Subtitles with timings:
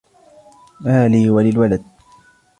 [0.81, 1.83] مَا لِي وَلِلْوَلَدِ